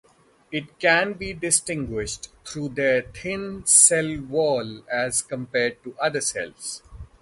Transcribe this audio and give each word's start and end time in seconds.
It 0.51 0.79
can 0.79 1.13
be 1.13 1.31
distinguished 1.33 2.29
through 2.43 2.69
their 2.69 3.03
thin 3.03 3.67
cell 3.67 4.19
wall 4.21 4.83
as 4.91 5.21
compared 5.21 5.83
to 5.83 5.95
other 5.99 6.21
cells. 6.21 6.81